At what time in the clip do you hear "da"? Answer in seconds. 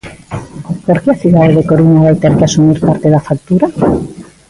1.57-1.67, 3.13-3.25